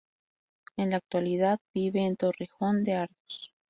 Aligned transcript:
En 0.77 0.89
la 0.89 0.95
actualidad, 0.97 1.59
vive 1.75 2.03
en 2.03 2.15
Torrejón 2.17 2.83
de 2.83 2.95
Ardoz. 2.95 3.53